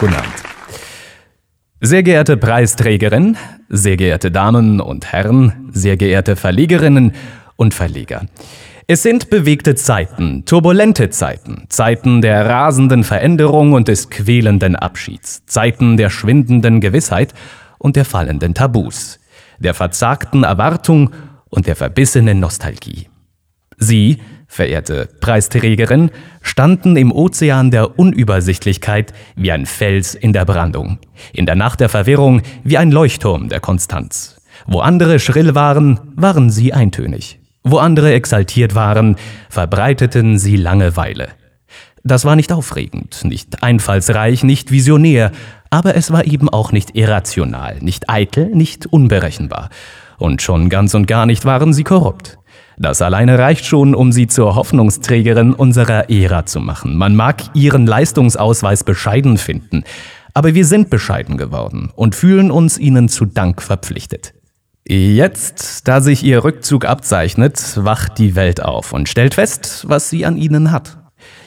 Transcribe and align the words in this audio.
Guten 0.00 0.14
Abend. 0.14 0.32
Sehr 1.82 2.02
geehrte 2.02 2.38
Preisträgerin, 2.38 3.36
sehr 3.68 3.98
geehrte 3.98 4.30
Damen 4.30 4.80
und 4.80 5.12
Herren, 5.12 5.68
sehr 5.72 5.98
geehrte 5.98 6.36
Verlegerinnen 6.36 7.12
und 7.56 7.74
Verleger. 7.74 8.24
Es 8.86 9.02
sind 9.02 9.28
bewegte 9.28 9.74
Zeiten, 9.74 10.46
turbulente 10.46 11.10
Zeiten, 11.10 11.66
Zeiten 11.68 12.22
der 12.22 12.46
rasenden 12.46 13.04
Veränderung 13.04 13.74
und 13.74 13.88
des 13.88 14.08
quälenden 14.08 14.74
Abschieds, 14.74 15.44
Zeiten 15.44 15.98
der 15.98 16.08
schwindenden 16.08 16.80
Gewissheit 16.80 17.34
und 17.76 17.94
der 17.94 18.06
fallenden 18.06 18.54
Tabus, 18.54 19.20
der 19.58 19.74
verzagten 19.74 20.44
Erwartung 20.44 21.10
und 21.50 21.66
der 21.66 21.76
verbissenen 21.76 22.40
Nostalgie. 22.40 23.10
Sie, 23.76 24.16
verehrte 24.50 25.08
Preisträgerin, 25.20 26.10
standen 26.42 26.96
im 26.96 27.12
Ozean 27.12 27.70
der 27.70 27.98
Unübersichtlichkeit 28.00 29.12
wie 29.36 29.52
ein 29.52 29.64
Fels 29.64 30.16
in 30.16 30.32
der 30.32 30.44
Brandung, 30.44 30.98
in 31.32 31.46
der 31.46 31.54
Nacht 31.54 31.78
der 31.78 31.88
Verwirrung 31.88 32.42
wie 32.64 32.76
ein 32.76 32.90
Leuchtturm 32.90 33.48
der 33.48 33.60
Konstanz. 33.60 34.40
Wo 34.66 34.80
andere 34.80 35.20
schrill 35.20 35.54
waren, 35.54 36.00
waren 36.16 36.50
sie 36.50 36.72
eintönig. 36.72 37.38
Wo 37.62 37.78
andere 37.78 38.12
exaltiert 38.12 38.74
waren, 38.74 39.16
verbreiteten 39.48 40.36
sie 40.36 40.56
Langeweile. 40.56 41.28
Das 42.02 42.24
war 42.24 42.34
nicht 42.34 42.50
aufregend, 42.52 43.20
nicht 43.24 43.62
einfallsreich, 43.62 44.42
nicht 44.42 44.72
visionär, 44.72 45.30
aber 45.70 45.94
es 45.94 46.10
war 46.10 46.24
eben 46.24 46.48
auch 46.48 46.72
nicht 46.72 46.96
irrational, 46.96 47.78
nicht 47.80 48.10
eitel, 48.10 48.46
nicht 48.46 48.86
unberechenbar. 48.86 49.70
Und 50.18 50.42
schon 50.42 50.70
ganz 50.70 50.92
und 50.94 51.06
gar 51.06 51.24
nicht 51.24 51.44
waren 51.44 51.72
sie 51.72 51.84
korrupt. 51.84 52.39
Das 52.82 53.02
alleine 53.02 53.38
reicht 53.38 53.66
schon, 53.66 53.94
um 53.94 54.10
sie 54.10 54.26
zur 54.26 54.54
Hoffnungsträgerin 54.54 55.52
unserer 55.52 56.08
Ära 56.08 56.46
zu 56.46 56.60
machen. 56.60 56.96
Man 56.96 57.14
mag 57.14 57.42
ihren 57.52 57.86
Leistungsausweis 57.86 58.84
bescheiden 58.84 59.36
finden, 59.36 59.84
aber 60.32 60.54
wir 60.54 60.64
sind 60.64 60.88
bescheiden 60.88 61.36
geworden 61.36 61.92
und 61.94 62.14
fühlen 62.14 62.50
uns 62.50 62.78
ihnen 62.78 63.10
zu 63.10 63.26
Dank 63.26 63.60
verpflichtet. 63.60 64.32
Jetzt, 64.88 65.88
da 65.88 66.00
sich 66.00 66.24
ihr 66.24 66.42
Rückzug 66.42 66.86
abzeichnet, 66.86 67.76
wacht 67.76 68.16
die 68.16 68.34
Welt 68.34 68.62
auf 68.62 68.94
und 68.94 69.10
stellt 69.10 69.34
fest, 69.34 69.84
was 69.86 70.08
sie 70.08 70.24
an 70.24 70.38
ihnen 70.38 70.70
hat. 70.70 70.96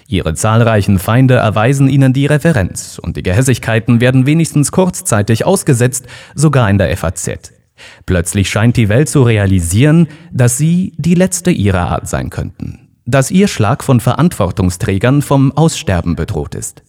Ihre 0.07 0.35
zahlreichen 0.35 0.99
Feinde 0.99 1.33
erweisen 1.37 1.89
ihnen 1.89 2.13
die 2.13 2.27
Referenz 2.27 2.99
und 2.99 3.17
die 3.17 3.23
Gehässigkeiten 3.23 4.01
werden 4.01 4.27
wenigstens 4.27 4.71
kurzzeitig 4.71 5.45
ausgesetzt, 5.45 6.05
sogar 6.35 6.69
in 6.69 6.77
der 6.77 6.95
FAZ. 6.95 7.62
Plötzlich 8.05 8.49
scheint 8.49 8.77
die 8.77 8.89
Welt 8.89 9.09
zu 9.09 9.23
realisieren, 9.23 10.07
dass 10.31 10.57
sie 10.57 10.93
die 10.97 11.15
letzte 11.15 11.51
ihrer 11.51 11.89
Art 11.89 12.07
sein 12.07 12.29
könnten, 12.29 12.89
dass 13.05 13.31
ihr 13.31 13.47
Schlag 13.47 13.83
von 13.83 13.99
Verantwortungsträgern 13.99 15.21
vom 15.21 15.51
Aussterben 15.51 16.15
bedroht 16.15 16.55
ist, 16.55 16.83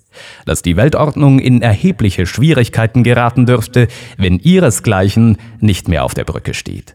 dass 0.47 0.63
die 0.63 0.77
Weltordnung 0.77 1.39
in 1.39 1.63
erhebliche 1.63 2.27
Schwierigkeiten 2.27 3.03
geraten 3.03 3.47
dürfte, 3.47 3.89
wenn 4.17 4.39
ihresgleichen 4.39 5.39
nicht 5.61 5.89
mehr 5.89 6.05
auf 6.05 6.15
der 6.15 6.25
Brücke 6.25 6.55
steht. 6.55 6.95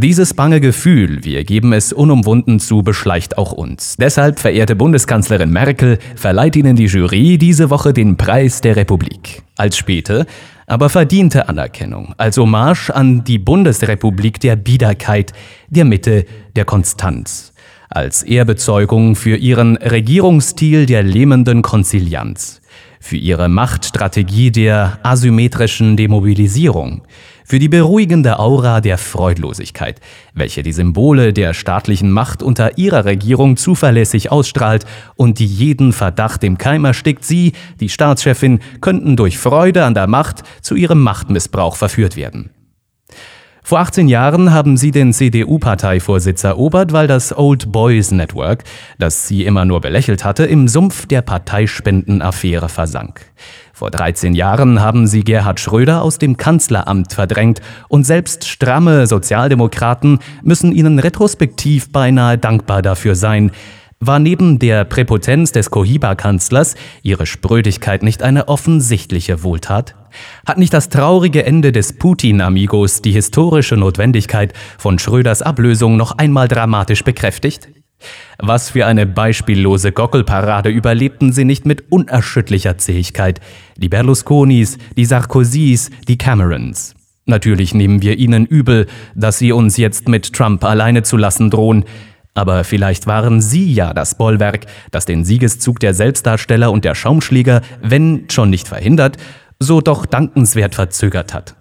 Dieses 0.00 0.32
bange 0.32 0.60
Gefühl, 0.60 1.24
wir 1.24 1.42
geben 1.42 1.72
es 1.72 1.92
unumwunden 1.92 2.60
zu, 2.60 2.84
beschleicht 2.84 3.36
auch 3.36 3.50
uns. 3.50 3.96
Deshalb, 3.96 4.38
verehrte 4.38 4.76
Bundeskanzlerin 4.76 5.50
Merkel, 5.50 5.98
verleiht 6.14 6.54
Ihnen 6.54 6.76
die 6.76 6.84
Jury 6.84 7.36
diese 7.36 7.68
Woche 7.68 7.92
den 7.92 8.16
Preis 8.16 8.60
der 8.60 8.76
Republik. 8.76 9.42
Als 9.56 9.76
späte, 9.76 10.26
aber 10.68 10.90
verdiente 10.90 11.48
Anerkennung, 11.48 12.14
als 12.18 12.36
Hommage 12.36 12.90
an 12.90 13.24
die 13.24 13.38
Bundesrepublik 13.38 14.38
der 14.38 14.54
Biederkeit, 14.54 15.32
der 15.68 15.86
Mitte, 15.86 16.26
der 16.54 16.66
Konstanz, 16.66 17.54
als 17.88 18.22
Ehrbezeugung 18.22 19.16
für 19.16 19.36
ihren 19.36 19.78
Regierungsstil 19.78 20.84
der 20.84 21.02
lähmenden 21.02 21.62
Konzilianz, 21.62 22.60
für 23.00 23.16
ihre 23.16 23.48
Machtstrategie 23.48 24.50
der 24.50 24.98
asymmetrischen 25.02 25.96
Demobilisierung, 25.96 27.02
für 27.44 27.58
die 27.58 27.68
beruhigende 27.68 28.38
Aura 28.38 28.80
der 28.80 28.98
Freudlosigkeit, 28.98 30.00
welche 30.34 30.62
die 30.62 30.72
Symbole 30.72 31.32
der 31.32 31.54
staatlichen 31.54 32.10
Macht 32.10 32.42
unter 32.42 32.76
ihrer 32.76 33.04
Regierung 33.04 33.56
zuverlässig 33.56 34.30
ausstrahlt 34.30 34.84
und 35.16 35.38
die 35.38 35.46
jeden 35.46 35.92
Verdacht 35.92 36.44
im 36.44 36.58
Keim 36.58 36.84
erstickt, 36.84 37.24
sie, 37.24 37.52
die 37.80 37.88
Staatschefin, 37.88 38.60
könnten 38.80 39.16
durch 39.16 39.38
Freude 39.38 39.84
an 39.84 39.94
der 39.94 40.06
Macht 40.06 40.42
zu 40.60 40.74
ihrem 40.74 41.00
Machtmissbrauch 41.00 41.76
verführt 41.76 42.16
werden. 42.16 42.50
Vor 43.68 43.80
18 43.80 44.08
Jahren 44.08 44.50
haben 44.50 44.78
sie 44.78 44.92
den 44.92 45.12
CDU-Parteivorsitz 45.12 46.42
erobert, 46.42 46.94
weil 46.94 47.06
das 47.06 47.36
Old 47.36 47.70
Boys 47.70 48.12
Network, 48.12 48.64
das 48.98 49.28
sie 49.28 49.44
immer 49.44 49.66
nur 49.66 49.82
belächelt 49.82 50.24
hatte, 50.24 50.46
im 50.46 50.68
Sumpf 50.68 51.04
der 51.04 51.20
Parteispendenaffäre 51.20 52.70
versank. 52.70 53.30
Vor 53.74 53.90
13 53.90 54.34
Jahren 54.34 54.80
haben 54.80 55.06
sie 55.06 55.22
Gerhard 55.22 55.60
Schröder 55.60 56.00
aus 56.00 56.16
dem 56.16 56.38
Kanzleramt 56.38 57.12
verdrängt 57.12 57.60
und 57.88 58.04
selbst 58.04 58.48
stramme 58.48 59.06
Sozialdemokraten 59.06 60.20
müssen 60.42 60.72
ihnen 60.72 60.98
retrospektiv 60.98 61.92
beinahe 61.92 62.38
dankbar 62.38 62.80
dafür 62.80 63.16
sein, 63.16 63.50
war 64.00 64.18
neben 64.20 64.58
der 64.58 64.84
Präpotenz 64.84 65.50
des 65.52 65.70
Cohiba-Kanzlers 65.70 66.76
ihre 67.02 67.26
Sprödigkeit 67.26 68.02
nicht 68.02 68.22
eine 68.22 68.48
offensichtliche 68.48 69.42
Wohltat? 69.42 69.96
Hat 70.46 70.58
nicht 70.58 70.72
das 70.72 70.88
traurige 70.88 71.44
Ende 71.44 71.72
des 71.72 71.98
Putin-Amigos 71.98 73.02
die 73.02 73.12
historische 73.12 73.76
Notwendigkeit 73.76 74.52
von 74.78 74.98
Schröders 74.98 75.42
Ablösung 75.42 75.96
noch 75.96 76.16
einmal 76.16 76.46
dramatisch 76.46 77.02
bekräftigt? 77.02 77.68
Was 78.38 78.70
für 78.70 78.86
eine 78.86 79.06
beispiellose 79.06 79.90
Gockelparade 79.90 80.70
überlebten 80.70 81.32
sie 81.32 81.44
nicht 81.44 81.66
mit 81.66 81.90
unerschütterlicher 81.90 82.78
Zähigkeit, 82.78 83.40
die 83.76 83.88
Berlusconis, 83.88 84.78
die 84.96 85.04
Sarkozys, 85.04 85.90
die 86.06 86.16
Camerons. 86.16 86.94
Natürlich 87.26 87.74
nehmen 87.74 88.00
wir 88.00 88.16
ihnen 88.16 88.46
übel, 88.46 88.86
dass 89.16 89.38
sie 89.38 89.50
uns 89.50 89.76
jetzt 89.76 90.08
mit 90.08 90.32
Trump 90.32 90.64
alleine 90.64 91.02
zu 91.02 91.16
lassen 91.16 91.50
drohen, 91.50 91.84
aber 92.38 92.62
vielleicht 92.62 93.08
waren 93.08 93.40
Sie 93.40 93.72
ja 93.72 93.92
das 93.92 94.16
Bollwerk, 94.16 94.66
das 94.92 95.06
den 95.06 95.24
Siegeszug 95.24 95.80
der 95.80 95.92
Selbstdarsteller 95.92 96.70
und 96.70 96.84
der 96.84 96.94
Schaumschläger, 96.94 97.62
wenn 97.82 98.26
schon 98.30 98.48
nicht 98.48 98.68
verhindert, 98.68 99.16
so 99.58 99.80
doch 99.80 100.06
dankenswert 100.06 100.76
verzögert 100.76 101.34
hat. 101.34 101.56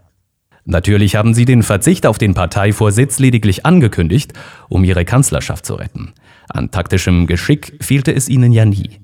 Natürlich 0.66 1.16
haben 1.16 1.34
Sie 1.34 1.46
den 1.46 1.64
Verzicht 1.64 2.06
auf 2.06 2.20
den 2.20 2.36
Parteivorsitz 2.36 3.18
lediglich 3.18 3.66
angekündigt, 3.66 4.34
um 4.70 4.84
Ihre 4.84 5.04
Kanzlerschaft 5.04 5.66
zu 5.66 5.76
retten. 5.76 6.14
An 6.48 6.70
taktischem 6.70 7.26
Geschick 7.26 7.80
fehlte 7.82 8.14
es 8.14 8.30
Ihnen 8.30 8.52
ja 8.52 8.66
nie. 8.66 9.00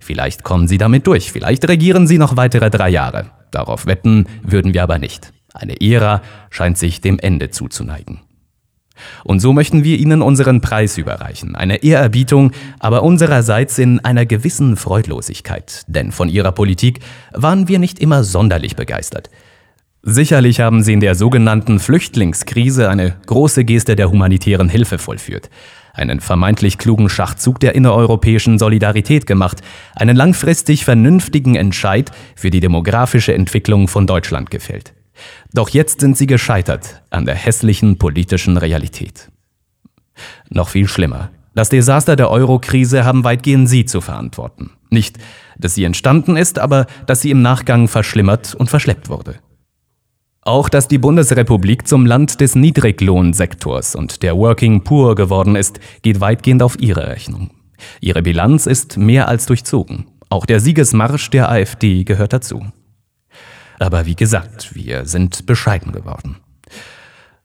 Vielleicht 0.00 0.44
kommen 0.44 0.68
Sie 0.68 0.78
damit 0.78 1.08
durch, 1.08 1.32
vielleicht 1.32 1.66
regieren 1.68 2.06
Sie 2.06 2.18
noch 2.18 2.36
weitere 2.36 2.70
drei 2.70 2.90
Jahre. 2.90 3.32
Darauf 3.50 3.86
wetten 3.86 4.26
würden 4.42 4.74
wir 4.74 4.84
aber 4.84 4.98
nicht. 4.98 5.32
Eine 5.52 5.80
Ära 5.80 6.22
scheint 6.50 6.78
sich 6.78 7.00
dem 7.00 7.18
Ende 7.18 7.50
zuzuneigen. 7.50 8.20
Und 9.24 9.40
so 9.40 9.52
möchten 9.52 9.84
wir 9.84 9.98
Ihnen 9.98 10.22
unseren 10.22 10.60
Preis 10.60 10.98
überreichen, 10.98 11.54
eine 11.54 11.82
Ehrerbietung, 11.82 12.52
aber 12.78 13.02
unsererseits 13.02 13.78
in 13.78 14.00
einer 14.00 14.26
gewissen 14.26 14.76
Freudlosigkeit, 14.76 15.84
denn 15.86 16.12
von 16.12 16.28
Ihrer 16.28 16.52
Politik 16.52 17.00
waren 17.32 17.68
wir 17.68 17.78
nicht 17.78 17.98
immer 17.98 18.24
sonderlich 18.24 18.76
begeistert. 18.76 19.30
Sicherlich 20.08 20.60
haben 20.60 20.84
Sie 20.84 20.92
in 20.92 21.00
der 21.00 21.16
sogenannten 21.16 21.80
Flüchtlingskrise 21.80 22.88
eine 22.88 23.16
große 23.26 23.64
Geste 23.64 23.96
der 23.96 24.08
humanitären 24.08 24.68
Hilfe 24.68 24.98
vollführt, 24.98 25.50
einen 25.94 26.20
vermeintlich 26.20 26.78
klugen 26.78 27.08
Schachzug 27.08 27.58
der 27.58 27.74
innereuropäischen 27.74 28.58
Solidarität 28.60 29.26
gemacht, 29.26 29.62
einen 29.96 30.14
langfristig 30.14 30.84
vernünftigen 30.84 31.56
Entscheid 31.56 32.12
für 32.36 32.50
die 32.50 32.60
demografische 32.60 33.34
Entwicklung 33.34 33.88
von 33.88 34.06
Deutschland 34.06 34.52
gefällt. 34.52 34.92
Doch 35.52 35.68
jetzt 35.68 36.00
sind 36.00 36.16
sie 36.16 36.26
gescheitert 36.26 37.02
an 37.10 37.26
der 37.26 37.34
hässlichen 37.34 37.98
politischen 37.98 38.56
Realität. 38.56 39.30
Noch 40.48 40.68
viel 40.68 40.88
schlimmer. 40.88 41.30
Das 41.54 41.70
Desaster 41.70 42.16
der 42.16 42.30
Euro-Krise 42.30 43.04
haben 43.04 43.24
weitgehend 43.24 43.68
Sie 43.68 43.86
zu 43.86 44.00
verantworten. 44.00 44.72
Nicht, 44.90 45.18
dass 45.58 45.74
sie 45.74 45.84
entstanden 45.84 46.36
ist, 46.36 46.58
aber 46.58 46.86
dass 47.06 47.22
sie 47.22 47.30
im 47.30 47.42
Nachgang 47.42 47.88
verschlimmert 47.88 48.54
und 48.54 48.68
verschleppt 48.68 49.08
wurde. 49.08 49.36
Auch 50.42 50.68
dass 50.68 50.86
die 50.86 50.98
Bundesrepublik 50.98 51.88
zum 51.88 52.06
Land 52.06 52.40
des 52.40 52.54
Niedriglohnsektors 52.54 53.96
und 53.96 54.22
der 54.22 54.36
Working 54.36 54.84
Poor 54.84 55.14
geworden 55.14 55.56
ist, 55.56 55.80
geht 56.02 56.20
weitgehend 56.20 56.62
auf 56.62 56.78
ihre 56.78 57.08
Rechnung. 57.08 57.50
Ihre 58.00 58.22
Bilanz 58.22 58.66
ist 58.66 58.96
mehr 58.96 59.26
als 59.26 59.46
durchzogen. 59.46 60.06
Auch 60.28 60.46
der 60.46 60.60
Siegesmarsch 60.60 61.30
der 61.30 61.50
AfD 61.50 62.04
gehört 62.04 62.32
dazu. 62.32 62.64
Aber 63.78 64.06
wie 64.06 64.16
gesagt, 64.16 64.74
wir 64.74 65.06
sind 65.06 65.46
bescheiden 65.46 65.92
geworden. 65.92 66.36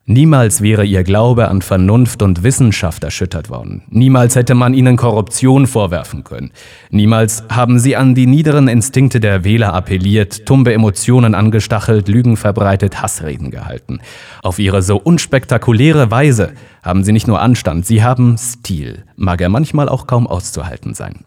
Niemals 0.06 0.62
wäre 0.62 0.84
ihr 0.84 1.04
Glaube 1.04 1.48
an 1.48 1.62
Vernunft 1.62 2.24
und 2.24 2.42
Wissenschaft 2.42 3.04
erschüttert 3.04 3.50
worden. 3.50 3.84
Niemals 3.90 4.36
hätte 4.36 4.56
man 4.56 4.74
ihnen 4.74 4.98
Korruption 4.98 5.68
vorwerfen 5.68 6.24
können. 6.24 6.52
Niemals 6.90 7.44
haben 7.50 7.78
sie 7.78 7.96
an 7.96 8.16
die 8.16 8.26
niederen 8.26 8.68
Instinkte 8.68 9.20
der 9.20 9.44
Wähler 9.44 9.74
appelliert, 9.74 10.48
tumbe 10.48 10.74
Emotionen 10.74 11.36
angestachelt, 11.36 12.08
Lügen 12.08 12.36
verbreitet, 12.36 13.02
Hassreden 13.02 13.52
gehalten. 13.52 14.00
Auf 14.42 14.58
ihre 14.58 14.82
so 14.82 14.98
unspektakuläre 14.98 16.10
Weise 16.10 16.54
haben 16.82 17.04
sie 17.04 17.12
nicht 17.14 17.28
nur 17.28 17.40
Anstand, 17.40 17.86
sie 17.86 18.04
haben 18.04 18.38
Stil, 18.40 19.06
mag 19.16 19.40
er 19.40 19.50
manchmal 19.50 19.88
auch 19.88 20.08
kaum 20.08 20.26
auszuhalten 20.26 20.96
sein. 20.96 21.26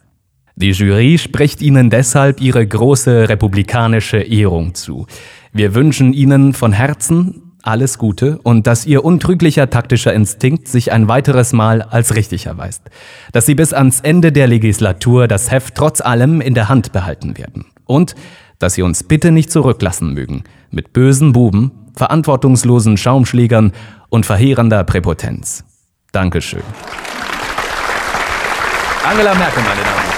Die 0.57 0.71
Jury 0.71 1.19
spricht 1.19 1.63
Ihnen 1.63 1.91
deshalb 1.91 2.41
ihre 2.41 2.65
große 2.65 3.29
republikanische 3.29 4.19
Ehrung 4.19 4.75
zu. 4.75 5.07
Wir 5.53 5.75
wünschen 5.75 6.13
Ihnen 6.13 6.53
von 6.53 6.73
Herzen 6.73 7.53
alles 7.63 7.99
Gute 7.99 8.39
und 8.43 8.69
dass 8.69 8.87
Ihr 8.87 9.05
untrüglicher 9.05 9.69
taktischer 9.69 10.13
Instinkt 10.13 10.69
sich 10.69 10.93
ein 10.93 11.09
weiteres 11.09 11.53
Mal 11.53 11.83
als 11.83 12.15
richtig 12.15 12.47
erweist. 12.47 12.83
Dass 13.33 13.47
Sie 13.47 13.57
bis 13.57 13.73
ans 13.73 14.01
Ende 14.01 14.31
der 14.31 14.47
Legislatur 14.47 15.27
das 15.27 15.51
Heft 15.51 15.75
trotz 15.75 16.01
allem 16.01 16.41
in 16.41 16.55
der 16.55 16.69
Hand 16.69 16.93
behalten 16.93 17.37
werden. 17.37 17.67
Und 17.85 18.15
dass 18.61 18.75
Sie 18.75 18.83
uns 18.83 19.03
bitte 19.03 19.33
nicht 19.33 19.51
zurücklassen 19.51 20.15
mögen 20.15 20.45
mit 20.71 20.93
bösen 20.93 21.33
Buben, 21.33 21.73
verantwortungslosen 21.97 22.97
Schaumschlägern 22.97 23.73
und 24.09 24.25
verheerender 24.25 24.85
Präpotenz. 24.85 25.65
Dankeschön. 26.13 26.63
Angela 29.05 29.35
Merkel, 29.35 29.63
meine 29.63 29.81
Damen 29.83 29.97
und 29.97 30.13
Herren. 30.13 30.14